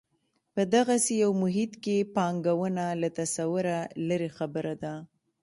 [0.53, 3.77] په دغسې یو محیط کې پانګونه له تصوره
[4.07, 4.93] لرې خبره ده.